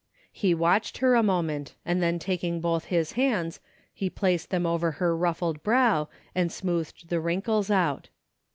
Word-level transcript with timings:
He 0.31 0.55
watched 0.55 0.97
her 0.97 1.13
a 1.13 1.21
mo 1.21 1.43
ment, 1.43 1.75
and 1.85 2.01
then 2.01 2.17
taking 2.17 2.59
both 2.59 2.85
his 2.85 3.11
hands 3.11 3.59
he 3.93 4.09
placed 4.09 4.49
them 4.49 4.65
over 4.65 4.93
her 4.93 5.15
ruffled 5.15 5.61
brow 5.61 6.09
and 6.33 6.51
smoothed 6.51 7.09
the 7.09 7.19
wrinkles 7.19 7.69
out. 7.69 8.09